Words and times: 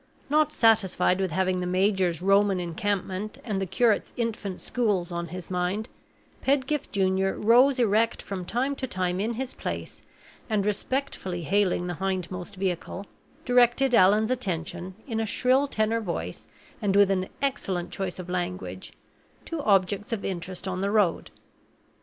Not 0.31 0.51
satisfied 0.51 1.19
with 1.21 1.29
having 1.29 1.59
the 1.59 1.67
major's 1.67 2.23
Roman 2.23 2.59
encampment 2.59 3.37
and 3.43 3.61
the 3.61 3.67
curate's 3.67 4.13
Infant 4.17 4.59
Schools 4.59 5.11
on 5.11 5.27
his 5.27 5.51
mind, 5.51 5.89
Pedgift 6.41 6.91
Junior 6.91 7.37
rose 7.37 7.77
erect 7.79 8.19
from 8.23 8.43
time 8.43 8.75
to 8.77 8.87
time 8.87 9.19
in 9.19 9.33
his 9.33 9.53
place, 9.53 10.01
and, 10.49 10.65
respectfully 10.65 11.43
hailing 11.43 11.85
the 11.85 11.93
hindmost 12.01 12.55
vehicle, 12.55 13.05
directed 13.45 13.93
Allan's 13.93 14.31
attention, 14.31 14.95
in 15.05 15.19
a 15.19 15.27
shrill 15.27 15.67
tenor 15.67 16.01
voice, 16.01 16.47
and 16.81 16.95
with 16.95 17.11
an 17.11 17.29
excellent 17.39 17.91
choice 17.91 18.17
of 18.17 18.27
language, 18.27 18.93
to 19.45 19.61
objects 19.61 20.11
of 20.11 20.25
interest 20.25 20.67
on 20.67 20.81
the 20.81 20.89
road. 20.89 21.29